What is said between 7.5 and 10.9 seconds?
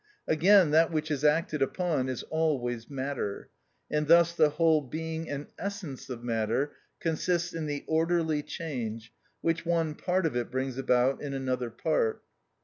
in the orderly change, which one part of it brings